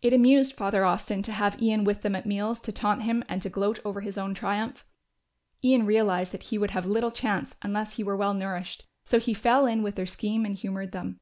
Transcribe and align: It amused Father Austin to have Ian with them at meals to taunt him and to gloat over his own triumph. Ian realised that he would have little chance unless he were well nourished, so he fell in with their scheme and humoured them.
It 0.00 0.14
amused 0.14 0.54
Father 0.54 0.86
Austin 0.86 1.20
to 1.24 1.32
have 1.32 1.60
Ian 1.60 1.84
with 1.84 2.00
them 2.00 2.16
at 2.16 2.24
meals 2.24 2.62
to 2.62 2.72
taunt 2.72 3.02
him 3.02 3.22
and 3.28 3.42
to 3.42 3.50
gloat 3.50 3.78
over 3.84 4.00
his 4.00 4.16
own 4.16 4.32
triumph. 4.32 4.86
Ian 5.62 5.84
realised 5.84 6.32
that 6.32 6.44
he 6.44 6.56
would 6.56 6.70
have 6.70 6.86
little 6.86 7.10
chance 7.10 7.54
unless 7.60 7.96
he 7.96 8.02
were 8.02 8.16
well 8.16 8.32
nourished, 8.32 8.86
so 9.04 9.18
he 9.20 9.34
fell 9.34 9.66
in 9.66 9.82
with 9.82 9.96
their 9.96 10.06
scheme 10.06 10.46
and 10.46 10.56
humoured 10.56 10.92
them. 10.92 11.20